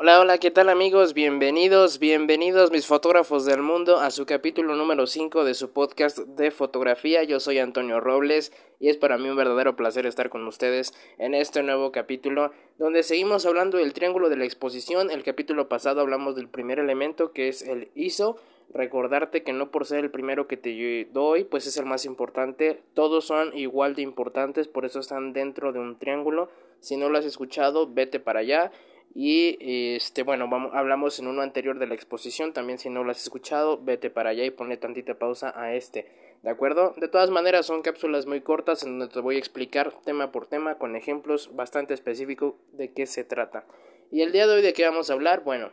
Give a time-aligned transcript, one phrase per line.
[0.00, 1.12] Hola, hola, ¿qué tal amigos?
[1.12, 6.52] Bienvenidos, bienvenidos mis fotógrafos del mundo a su capítulo número 5 de su podcast de
[6.52, 7.24] fotografía.
[7.24, 11.34] Yo soy Antonio Robles y es para mí un verdadero placer estar con ustedes en
[11.34, 15.10] este nuevo capítulo donde seguimos hablando del triángulo de la exposición.
[15.10, 18.36] El capítulo pasado hablamos del primer elemento que es el ISO.
[18.72, 22.82] Recordarte que no por ser el primero que te doy, pues es el más importante.
[22.94, 26.50] Todos son igual de importantes, por eso están dentro de un triángulo.
[26.78, 28.70] Si no lo has escuchado, vete para allá.
[29.14, 29.58] Y
[29.96, 32.52] este, bueno, vamos, hablamos en uno anterior de la exposición.
[32.52, 36.06] También, si no lo has escuchado, vete para allá y ponle tantita pausa a este.
[36.42, 36.94] ¿De acuerdo?
[36.96, 40.46] De todas maneras, son cápsulas muy cortas en donde te voy a explicar tema por
[40.46, 43.66] tema con ejemplos bastante específicos de qué se trata.
[44.10, 45.42] Y el día de hoy, ¿de qué vamos a hablar?
[45.42, 45.72] Bueno,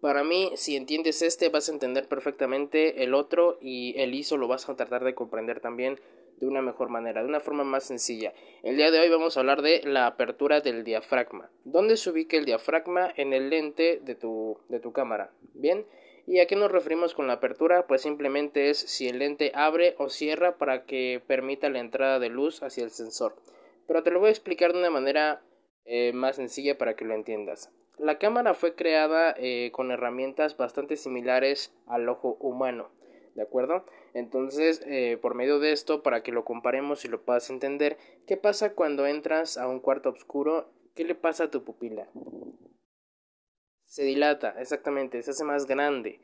[0.00, 4.48] para mí, si entiendes este, vas a entender perfectamente el otro y el ISO lo
[4.48, 6.00] vas a tratar de comprender también
[6.42, 8.34] de una mejor manera, de una forma más sencilla.
[8.64, 11.48] El día de hoy vamos a hablar de la apertura del diafragma.
[11.64, 15.30] ¿Dónde se ubica el diafragma en el lente de tu, de tu cámara?
[15.54, 15.86] Bien.
[16.26, 17.86] ¿Y a qué nos referimos con la apertura?
[17.86, 22.28] Pues simplemente es si el lente abre o cierra para que permita la entrada de
[22.28, 23.36] luz hacia el sensor.
[23.86, 25.42] Pero te lo voy a explicar de una manera
[25.84, 27.70] eh, más sencilla para que lo entiendas.
[27.98, 32.90] La cámara fue creada eh, con herramientas bastante similares al ojo humano.
[33.34, 33.84] ¿de acuerdo?
[34.14, 37.96] Entonces, eh, por medio de esto, para que lo comparemos y lo puedas entender,
[38.26, 40.68] ¿qué pasa cuando entras a un cuarto oscuro?
[40.94, 42.06] ¿Qué le pasa a tu pupila?
[43.84, 46.20] Se dilata, exactamente, se hace más grande,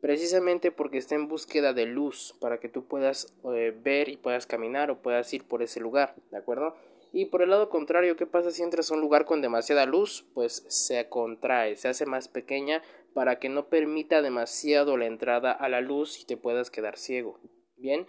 [0.00, 4.46] precisamente porque está en búsqueda de luz, para que tú puedas eh, ver y puedas
[4.46, 6.74] caminar o puedas ir por ese lugar, ¿de acuerdo?
[7.12, 10.26] Y por el lado contrario, ¿qué pasa si entras a un lugar con demasiada luz?
[10.34, 12.82] Pues se contrae, se hace más pequeña
[13.14, 17.38] para que no permita demasiado la entrada a la luz y te puedas quedar ciego.
[17.76, 18.06] Bien,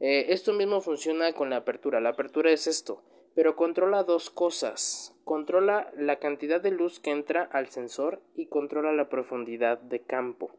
[0.00, 2.00] eh, esto mismo funciona con la apertura.
[2.00, 3.02] La apertura es esto,
[3.34, 5.14] pero controla dos cosas.
[5.24, 10.50] Controla la cantidad de luz que entra al sensor y controla la profundidad de campo.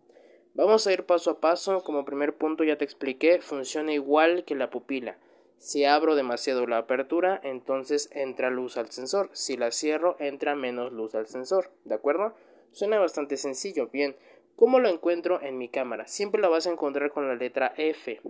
[0.54, 1.84] Vamos a ir paso a paso.
[1.84, 5.18] Como primer punto ya te expliqué, funciona igual que la pupila.
[5.58, 9.30] Si abro demasiado la apertura, entonces entra luz al sensor.
[9.34, 11.72] Si la cierro, entra menos luz al sensor.
[11.84, 12.34] ¿De acuerdo?
[12.72, 13.88] Suena bastante sencillo.
[13.88, 14.16] Bien,
[14.56, 16.08] ¿cómo lo encuentro en mi cámara?
[16.08, 18.22] Siempre la vas a encontrar con la letra F.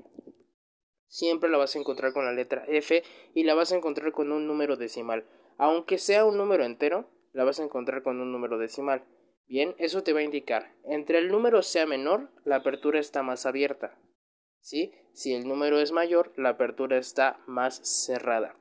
[1.08, 4.32] Siempre la vas a encontrar con la letra F y la vas a encontrar con
[4.32, 5.26] un número decimal.
[5.58, 9.04] Aunque sea un número entero, la vas a encontrar con un número decimal.
[9.48, 10.76] Bien, eso te va a indicar.
[10.84, 13.98] Entre el número sea menor, la apertura está más abierta.
[14.62, 14.94] ¿Sí?
[15.14, 18.56] Si el número es mayor, la apertura está más cerrada.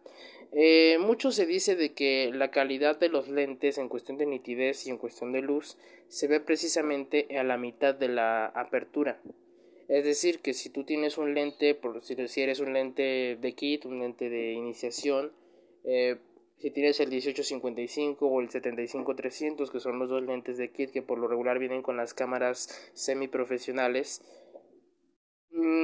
[0.53, 4.87] Eh, mucho se dice de que la calidad de los lentes en cuestión de nitidez
[4.87, 5.77] y en cuestión de luz
[6.09, 9.21] se ve precisamente a la mitad de la apertura.
[9.89, 13.85] Es decir, que si tú tienes un lente, por si eres un lente de kit,
[13.85, 15.33] un lente de iniciación,
[15.85, 16.17] eh,
[16.59, 21.03] si tienes el 1855 o el 75300, que son los dos lentes de kit que
[21.03, 24.23] por lo regular vienen con las cámaras semiprofesionales,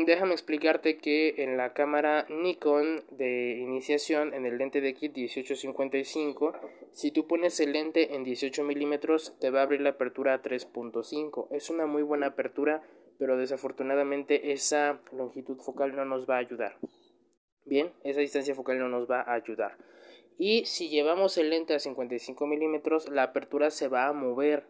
[0.06, 6.52] déjame explicarte que en la cámara Nikon de iniciación, en el lente de kit 1855,
[6.92, 10.42] si tú pones el lente en 18 milímetros, te va a abrir la apertura a
[10.42, 11.48] 3.5.
[11.50, 12.82] Es una muy buena apertura,
[13.18, 16.78] pero desafortunadamente esa longitud focal no nos va a ayudar.
[17.64, 19.76] Bien, esa distancia focal no nos va a ayudar.
[20.36, 24.66] Y si llevamos el lente a 55 milímetros, la apertura se va a mover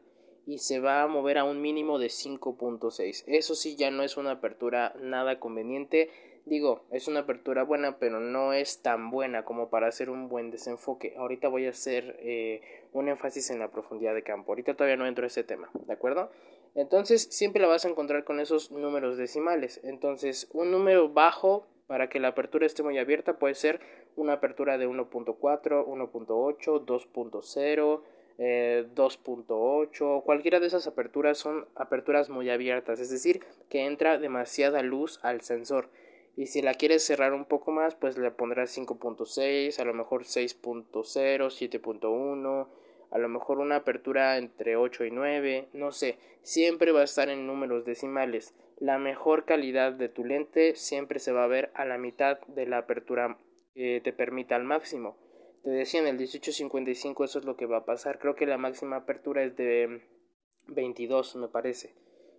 [0.47, 3.25] y se va a mover a un mínimo de 5.6.
[3.27, 6.11] Eso sí ya no es una apertura nada conveniente.
[6.45, 10.51] Digo, es una apertura buena, pero no es tan buena como para hacer un buen
[10.51, 11.15] desenfoque.
[11.17, 12.61] Ahorita voy a hacer eh,
[12.93, 14.53] un énfasis en la profundidad de campo.
[14.53, 16.31] Ahorita todavía no entro a ese tema, ¿de acuerdo?
[16.75, 19.81] Entonces, siempre la vas a encontrar con esos números decimales.
[19.85, 23.81] Entonces, un número bajo para que la apertura esté muy abierta puede ser
[24.17, 28.03] una apertura de 1.4, 1.8, 2.0
[28.39, 34.83] eh, 2.8, cualquiera de esas aperturas son aperturas muy abiertas, es decir, que entra demasiada
[34.83, 35.89] luz al sensor.
[36.37, 40.25] Y si la quieres cerrar un poco más, pues le pondrás 5.6, a lo mejor
[40.25, 42.69] 6.0, 7.1,
[43.11, 47.29] a lo mejor una apertura entre 8 y 9, no sé, siempre va a estar
[47.29, 48.53] en números decimales.
[48.81, 52.67] La mejor calidad de tu lente siempre se va a ver a la mitad de
[52.67, 53.39] la apertura
[53.73, 55.17] que te permita al máximo.
[55.65, 58.19] Te decía en el 1855 eso es lo que va a pasar.
[58.19, 60.03] Creo que la máxima apertura es de
[60.67, 61.95] 22, me parece.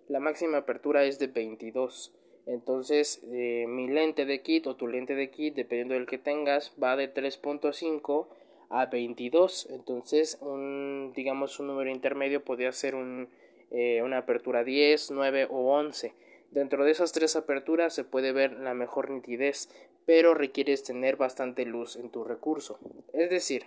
[0.07, 2.13] La máxima apertura es de 22.
[2.45, 6.71] Entonces, eh, mi lente de kit o tu lente de kit, dependiendo del que tengas,
[6.81, 8.27] va de 3.5
[8.69, 9.69] a 22.
[9.71, 13.29] Entonces, un, digamos, un número intermedio podría ser un,
[13.71, 16.13] eh, una apertura 10, 9 o 11.
[16.55, 19.69] Dentro de esas tres aperturas se puede ver la mejor nitidez,
[20.07, 22.79] pero requieres tener bastante luz en tu recurso.
[23.13, 23.65] Es decir,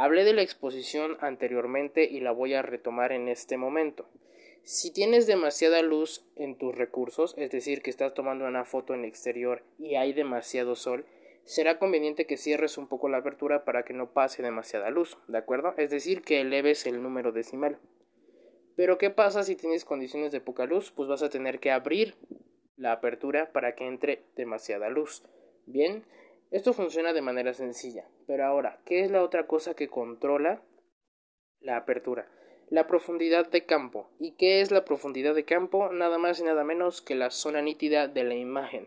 [0.00, 4.06] Hablé de la exposición anteriormente y la voy a retomar en este momento.
[4.62, 9.04] Si tienes demasiada luz en tus recursos, es decir, que estás tomando una foto en
[9.04, 11.04] exterior y hay demasiado sol,
[11.42, 15.38] será conveniente que cierres un poco la apertura para que no pase demasiada luz, ¿de
[15.38, 15.74] acuerdo?
[15.78, 17.80] Es decir, que eleves el número decimal.
[18.78, 20.92] Pero ¿qué pasa si tienes condiciones de poca luz?
[20.92, 22.14] Pues vas a tener que abrir
[22.76, 25.24] la apertura para que entre demasiada luz.
[25.66, 26.04] Bien,
[26.52, 28.04] esto funciona de manera sencilla.
[28.28, 30.62] Pero ahora, ¿qué es la otra cosa que controla
[31.58, 32.28] la apertura?
[32.70, 34.10] La profundidad de campo.
[34.20, 35.90] ¿Y qué es la profundidad de campo?
[35.90, 38.86] Nada más y nada menos que la zona nítida de la imagen.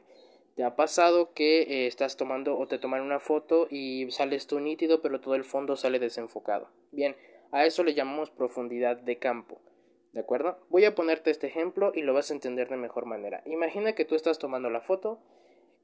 [0.55, 4.61] ¿Te ha pasado que eh, estás tomando o te toman una foto y sales tú
[4.61, 6.69] nítido pero todo el fondo sale desenfocado?
[6.91, 7.17] Bien,
[7.51, 9.59] a eso le llamamos profundidad de campo.
[10.13, 10.57] ¿De acuerdo?
[10.69, 13.41] Voy a ponerte este ejemplo y lo vas a entender de mejor manera.
[13.45, 15.21] Imagina que tú estás tomando la foto,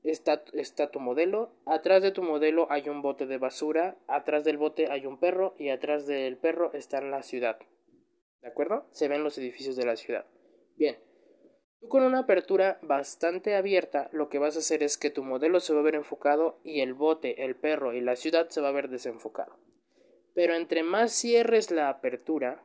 [0.03, 4.57] está, está tu modelo, atrás de tu modelo hay un bote de basura, atrás del
[4.57, 7.57] bote hay un perro y atrás del perro está la ciudad.
[8.41, 8.87] ¿De acuerdo?
[8.91, 10.25] Se ven los edificios de la ciudad.
[10.75, 10.97] Bien,
[11.79, 15.61] tú con una apertura bastante abierta lo que vas a hacer es que tu modelo
[15.61, 18.69] se va a ver enfocado y el bote, el perro y la ciudad se va
[18.69, 19.57] a ver desenfocado.
[20.33, 22.61] Pero entre más cierres la apertura,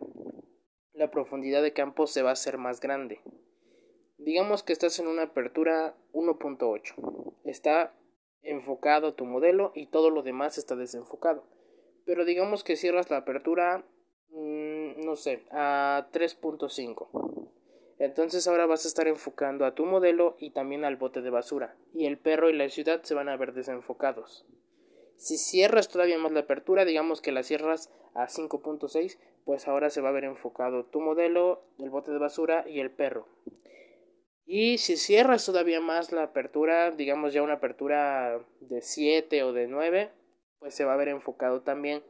[0.94, 3.20] la profundidad de campo se va a hacer más grande.
[4.18, 7.34] Digamos que estás en una apertura 1.8.
[7.44, 7.94] Está
[8.42, 11.44] enfocado tu modelo y todo lo demás está desenfocado.
[12.04, 13.84] Pero digamos que cierras la apertura,
[14.30, 17.50] mm, no sé, a 3.5.
[17.98, 21.76] Entonces ahora vas a estar enfocando a tu modelo y también al bote de basura.
[21.94, 24.44] Y el perro y la ciudad se van a ver desenfocados.
[25.22, 30.00] Si cierras todavía más la apertura, digamos que la cierras a 5.6, pues ahora se
[30.00, 33.28] va a ver enfocado tu modelo, el bote de basura y el perro.
[34.46, 39.68] Y si cierras todavía más la apertura, digamos ya una apertura de 7 o de
[39.68, 40.10] 9,
[40.58, 42.02] pues se va a ver enfocado también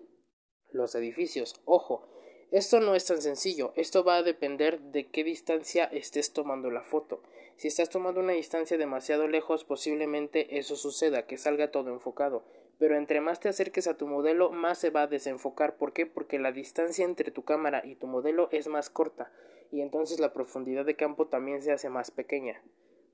[0.70, 1.60] los edificios.
[1.66, 2.08] Ojo,
[2.50, 6.82] esto no es tan sencillo, esto va a depender de qué distancia estés tomando la
[6.82, 7.22] foto.
[7.56, 12.42] Si estás tomando una distancia demasiado lejos, posiblemente eso suceda, que salga todo enfocado
[12.82, 15.76] pero entre más te acerques a tu modelo, más se va a desenfocar.
[15.76, 16.04] ¿Por qué?
[16.04, 19.30] Porque la distancia entre tu cámara y tu modelo es más corta
[19.70, 22.60] y entonces la profundidad de campo también se hace más pequeña.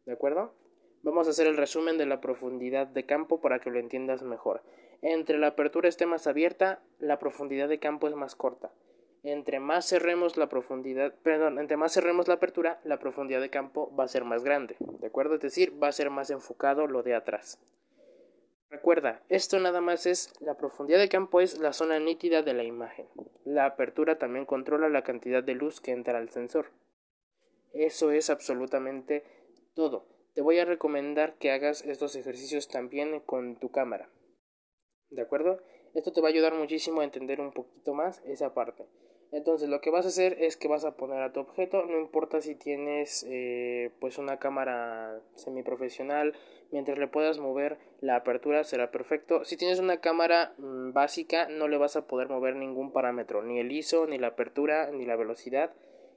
[0.07, 0.55] ¿De acuerdo?
[1.03, 4.63] Vamos a hacer el resumen de la profundidad de campo para que lo entiendas mejor.
[5.03, 8.73] Entre la apertura esté más abierta, la profundidad de campo es más corta.
[9.23, 13.95] Entre más cerremos la profundidad, perdón, entre más cerremos la apertura, la profundidad de campo
[13.95, 15.35] va a ser más grande, ¿de acuerdo?
[15.35, 17.61] Es decir, va a ser más enfocado lo de atrás.
[18.71, 22.65] Recuerda, esto nada más es la profundidad de campo es la zona nítida de la
[22.65, 23.07] imagen.
[23.45, 26.67] La apertura también controla la cantidad de luz que entra al sensor.
[27.73, 29.25] Eso es absolutamente
[29.75, 30.07] todo.
[30.35, 34.11] Te voy a recomendar que hagas estos ejercicios también con tu cámara.
[35.11, 35.63] ¿De acuerdo?
[35.95, 38.87] Esto te va a ayudar muchísimo a entender un poquito más esa parte.
[39.31, 41.99] Entonces lo que vas a hacer es que vas a poner a tu objeto, no
[41.99, 46.35] importa si tienes eh, pues una cámara semiprofesional,
[46.71, 49.45] mientras le puedas mover la apertura será perfecto.
[49.45, 53.59] Si tienes una cámara mm, básica no le vas a poder mover ningún parámetro, ni
[53.59, 55.75] el ISO, ni la apertura, ni la velocidad.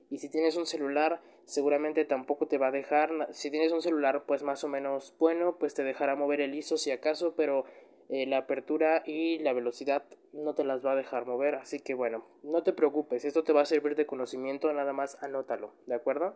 [0.09, 3.27] Y si tienes un celular seguramente tampoco te va a dejar.
[3.31, 6.77] Si tienes un celular pues más o menos bueno pues te dejará mover el ISO
[6.77, 7.65] si acaso, pero
[8.11, 10.03] eh, la apertura y la velocidad
[10.33, 13.53] no te las va a dejar mover, así que bueno, no te preocupes, esto te
[13.53, 16.35] va a servir de conocimiento, nada más anótalo, ¿de acuerdo?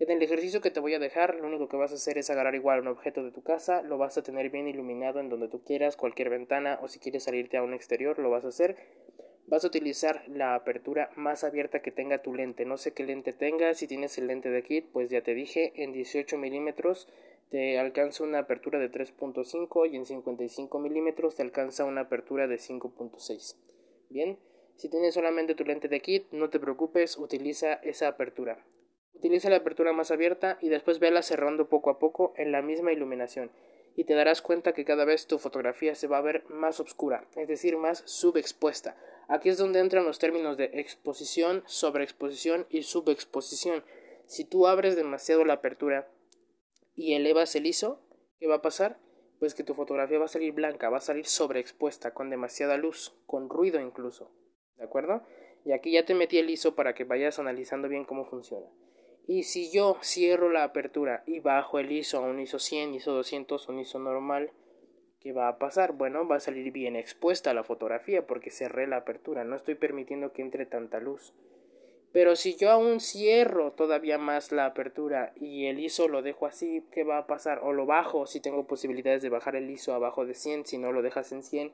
[0.00, 2.28] En el ejercicio que te voy a dejar, lo único que vas a hacer es
[2.28, 5.46] agarrar igual un objeto de tu casa, lo vas a tener bien iluminado en donde
[5.46, 8.74] tú quieras, cualquier ventana o si quieres salirte a un exterior, lo vas a hacer.
[9.46, 12.64] Vas a utilizar la apertura más abierta que tenga tu lente.
[12.64, 15.72] No sé qué lente tengas, si tienes el lente de kit, pues ya te dije,
[15.76, 17.06] en 18 milímetros
[17.50, 22.56] te alcanza una apertura de 3.5 y en 55 milímetros te alcanza una apertura de
[22.56, 23.56] 5.6.
[24.08, 24.38] Bien,
[24.76, 28.64] si tienes solamente tu lente de kit, no te preocupes, utiliza esa apertura.
[29.14, 32.92] Utiliza la apertura más abierta y después vela cerrando poco a poco en la misma
[32.92, 33.50] iluminación
[33.94, 37.26] y te darás cuenta que cada vez tu fotografía se va a ver más oscura,
[37.36, 38.96] es decir, más subexpuesta.
[39.28, 43.84] Aquí es donde entran los términos de exposición, sobreexposición y subexposición.
[44.26, 46.08] Si tú abres demasiado la apertura
[47.02, 48.00] y elevas el ISO,
[48.38, 48.96] ¿qué va a pasar?
[49.40, 53.12] Pues que tu fotografía va a salir blanca, va a salir sobreexpuesta, con demasiada luz,
[53.26, 54.30] con ruido incluso.
[54.76, 55.22] ¿De acuerdo?
[55.64, 58.66] Y aquí ya te metí el ISO para que vayas analizando bien cómo funciona.
[59.26, 63.12] Y si yo cierro la apertura y bajo el ISO a un ISO 100, ISO
[63.12, 64.52] 200, un ISO normal,
[65.18, 65.94] ¿qué va a pasar?
[65.94, 70.32] Bueno, va a salir bien expuesta la fotografía porque cerré la apertura, no estoy permitiendo
[70.32, 71.34] que entre tanta luz.
[72.12, 76.84] Pero si yo aún cierro todavía más la apertura y el ISO lo dejo así,
[76.92, 77.60] ¿qué va a pasar?
[77.62, 80.92] O lo bajo si tengo posibilidades de bajar el ISO abajo de 100, si no
[80.92, 81.72] lo dejas en 100.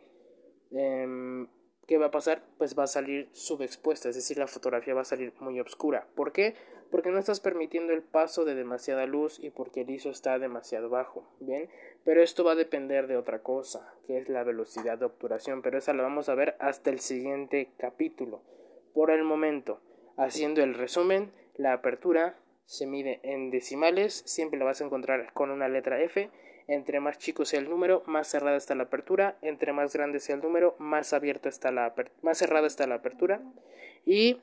[0.70, 1.48] Em,
[1.88, 2.42] ¿qué va a pasar?
[2.56, 6.06] Pues va a salir subexpuesta, es decir, la fotografía va a salir muy oscura.
[6.14, 6.54] ¿Por qué?
[6.90, 10.88] Porque no estás permitiendo el paso de demasiada luz y porque el ISO está demasiado
[10.88, 11.68] bajo, ¿bien?
[12.04, 15.78] Pero esto va a depender de otra cosa, que es la velocidad de obturación, pero
[15.78, 18.42] esa la vamos a ver hasta el siguiente capítulo.
[18.94, 19.80] Por el momento,
[20.18, 25.50] haciendo el resumen, la apertura se mide en decimales, siempre la vas a encontrar con
[25.50, 26.30] una letra F
[26.68, 29.38] entre más chico sea el número, más cerrada está la apertura.
[29.40, 33.40] Entre más grande sea el número, más abierta está la más cerrada está la apertura.
[34.04, 34.42] Y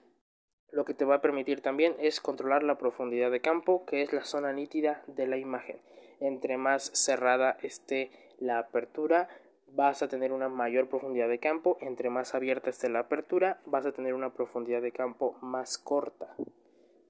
[0.71, 4.11] lo que te va a permitir también es controlar la profundidad de campo, que es
[4.11, 5.79] la zona nítida de la imagen.
[6.19, 9.29] Entre más cerrada esté la apertura,
[9.67, 11.77] vas a tener una mayor profundidad de campo.
[11.81, 16.35] Entre más abierta esté la apertura, vas a tener una profundidad de campo más corta.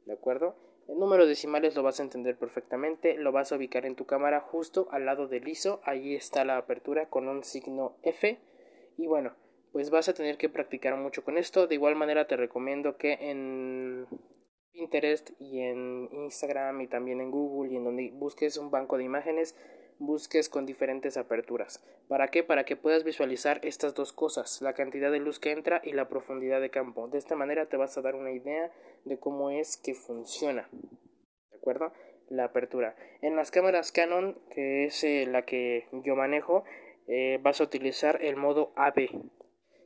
[0.06, 0.56] ¿De acuerdo?
[0.88, 4.40] El número decimales lo vas a entender perfectamente, lo vas a ubicar en tu cámara
[4.40, 8.38] justo al lado del ISO, ahí está la apertura con un signo F
[8.96, 9.34] y bueno,
[9.72, 13.14] pues vas a tener que practicar mucho con esto, de igual manera te recomiendo que
[13.14, 14.06] en
[14.74, 19.06] Pinterest y en Instagram y también en Google y en donde busques un banco de
[19.06, 19.56] imágenes
[20.00, 21.84] busques con diferentes aperturas.
[22.08, 22.44] ¿Para qué?
[22.44, 26.10] Para que puedas visualizar estas dos cosas, la cantidad de luz que entra y la
[26.10, 27.08] profundidad de campo.
[27.08, 28.72] De esta manera te vas a dar una idea
[29.06, 30.70] de cómo es que funciona.
[31.52, 31.94] ¿De acuerdo?
[32.30, 32.96] La apertura.
[33.22, 36.64] En las cámaras Canon, que es eh, la que yo manejo,
[37.08, 39.10] eh, vas a utilizar el modo AB.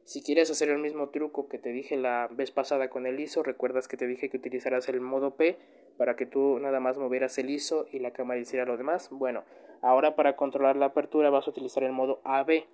[0.06, 3.44] Si quieres hacer el mismo truco que te dije la vez pasada con el ISO,
[3.44, 5.58] recuerdas que te dije que utilizarás el modo P
[5.98, 9.10] para que tú nada más movieras el ISO y la cámara hiciera lo demás.
[9.12, 9.44] Bueno,
[9.82, 12.66] Ahora para controlar la apertura vas a utilizar el modo AB.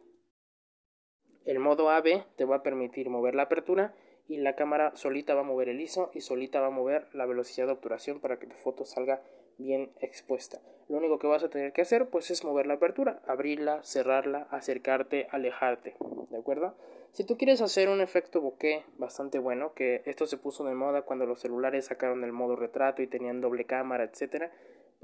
[1.45, 3.93] El modo AB te va a permitir mover la apertura
[4.27, 7.25] y la cámara solita va a mover el ISO y solita va a mover la
[7.25, 9.21] velocidad de obturación para que tu foto salga
[9.57, 10.59] bien expuesta.
[10.89, 14.47] Lo único que vas a tener que hacer pues es mover la apertura, abrirla, cerrarla,
[14.51, 15.95] acercarte, alejarte,
[16.29, 16.75] ¿de acuerdo?
[17.11, 21.03] Si tú quieres hacer un efecto bokeh bastante bueno, que esto se puso de moda
[21.03, 24.51] cuando los celulares sacaron el modo retrato y tenían doble cámara, etcétera,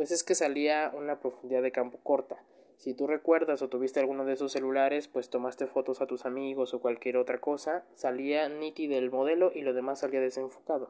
[0.02, 2.42] pues es que salía una profundidad de campo corta.
[2.76, 6.74] Si tú recuerdas o tuviste alguno de esos celulares, pues tomaste fotos a tus amigos
[6.74, 10.90] o cualquier otra cosa, salía nítido el modelo y lo demás salía desenfocado.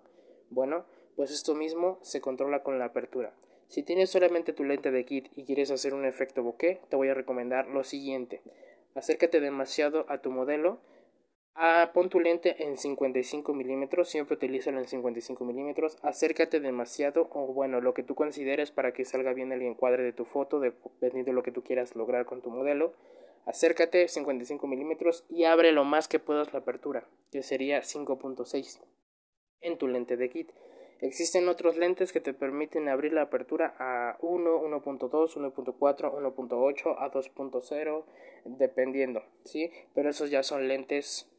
[0.50, 0.86] Bueno,
[1.18, 3.34] pues esto mismo se controla con la apertura.
[3.68, 7.10] Si tienes solamente tu lente de kit y quieres hacer un efecto bokeh, te voy
[7.10, 8.42] a recomendar lo siguiente.
[8.96, 10.80] Acércate demasiado a tu modelo
[11.54, 15.98] Ah, pon tu lente en 55 milímetros, siempre utilízalo en 55 milímetros.
[16.02, 20.14] Acércate demasiado o bueno, lo que tú consideres para que salga bien el encuadre de
[20.14, 22.94] tu foto, dependiendo de lo que tú quieras lograr con tu modelo.
[23.46, 28.80] Acércate 55 milímetros y abre lo más que puedas la apertura, que sería 5.6
[29.62, 30.52] en tu lente de kit.
[31.02, 37.12] Existen otros lentes que te permiten abrir la apertura a 1, 1.2, 1.4, 1.8, a
[37.12, 38.04] 2.0,
[38.46, 39.72] dependiendo, ¿sí?
[39.96, 41.31] Pero esos ya son lentes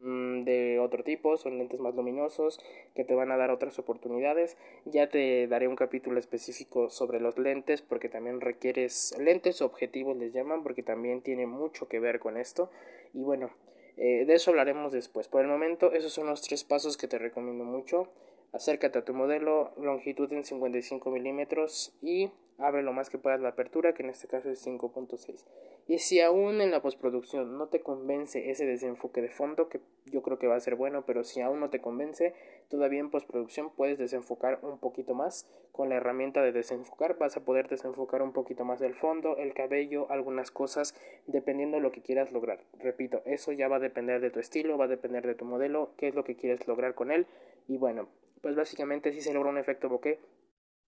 [0.00, 2.60] de otro tipo, son lentes más luminosos
[2.94, 4.56] que te van a dar otras oportunidades.
[4.84, 10.32] Ya te daré un capítulo específico sobre los lentes porque también requieres lentes objetivos les
[10.32, 12.70] llaman porque también tiene mucho que ver con esto.
[13.12, 13.50] Y bueno,
[13.96, 15.28] eh, de eso hablaremos después.
[15.28, 18.08] Por el momento esos son los tres pasos que te recomiendo mucho.
[18.54, 23.48] Acércate a tu modelo, longitud en 55 milímetros y abre lo más que puedas la
[23.48, 25.44] apertura, que en este caso es 5.6.
[25.88, 30.22] Y si aún en la postproducción no te convence ese desenfoque de fondo, que yo
[30.22, 32.32] creo que va a ser bueno, pero si aún no te convence,
[32.68, 35.48] todavía en postproducción puedes desenfocar un poquito más.
[35.72, 39.52] Con la herramienta de desenfocar vas a poder desenfocar un poquito más el fondo, el
[39.52, 40.94] cabello, algunas cosas,
[41.26, 42.60] dependiendo de lo que quieras lograr.
[42.78, 45.90] Repito, eso ya va a depender de tu estilo, va a depender de tu modelo,
[45.96, 47.26] qué es lo que quieres lograr con él.
[47.66, 48.08] Y bueno,
[48.44, 50.20] pues básicamente si se logra un efecto bokeh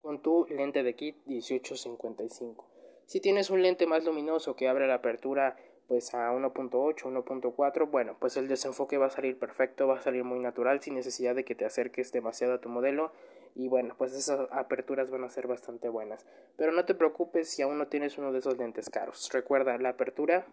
[0.00, 2.64] con tu lente de kit 1855.
[3.06, 5.56] Si tienes un lente más luminoso que abre la apertura
[5.88, 10.22] pues a 1.8, 1.4, bueno, pues el desenfoque va a salir perfecto, va a salir
[10.22, 13.10] muy natural sin necesidad de que te acerques demasiado a tu modelo
[13.56, 16.24] y bueno, pues esas aperturas van a ser bastante buenas.
[16.56, 19.28] Pero no te preocupes si aún no tienes uno de esos lentes caros.
[19.32, 20.46] Recuerda, la apertura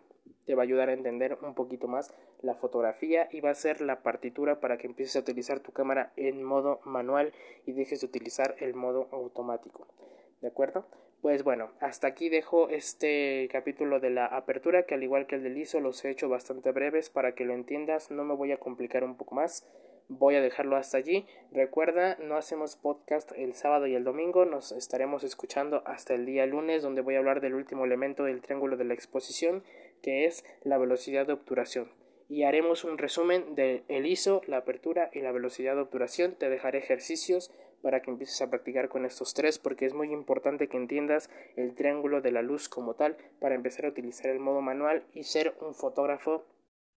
[0.45, 3.81] te va a ayudar a entender un poquito más la fotografía y va a ser
[3.81, 7.33] la partitura para que empieces a utilizar tu cámara en modo manual
[7.65, 9.87] y dejes de utilizar el modo automático.
[10.41, 10.85] ¿De acuerdo?
[11.21, 15.43] Pues bueno, hasta aquí dejo este capítulo de la apertura que al igual que el
[15.43, 18.59] del ISO los he hecho bastante breves para que lo entiendas, no me voy a
[18.59, 19.67] complicar un poco más
[20.09, 21.25] voy a dejarlo hasta allí.
[21.51, 26.45] Recuerda, no hacemos podcast el sábado y el domingo, nos estaremos escuchando hasta el día
[26.45, 29.63] lunes donde voy a hablar del último elemento del triángulo de la exposición
[30.01, 31.91] que es la velocidad de obturación.
[32.29, 36.35] Y haremos un resumen del ISO, la apertura y la velocidad de obturación.
[36.35, 37.51] Te dejaré ejercicios
[37.81, 41.75] para que empieces a practicar con estos tres porque es muy importante que entiendas el
[41.75, 45.55] triángulo de la luz como tal para empezar a utilizar el modo manual y ser
[45.61, 46.45] un fotógrafo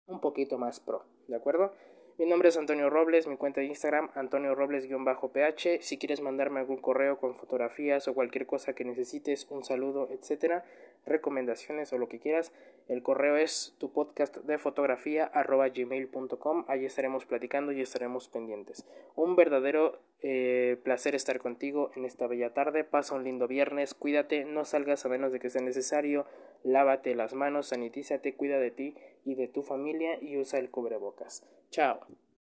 [0.08, 1.74] un poquito más pro, ¿de acuerdo?
[2.20, 5.82] Mi nombre es Antonio Robles, mi cuenta de Instagram, Antonio Robles-PH.
[5.82, 10.66] Si quieres mandarme algún correo con fotografías o cualquier cosa que necesites, un saludo, etcétera,
[11.06, 12.52] recomendaciones o lo que quieras,
[12.90, 16.66] el correo es tu podcast de fotografía gmail.com.
[16.68, 18.86] Ahí estaremos platicando y estaremos pendientes.
[19.16, 22.84] Un verdadero eh, placer estar contigo en esta bella tarde.
[22.84, 26.26] Pasa un lindo viernes, cuídate, no salgas a menos de que sea necesario.
[26.64, 31.46] Lávate las manos, sanitízate, cuida de ti y de tu familia y usa el cubrebocas.
[31.70, 32.00] Chao.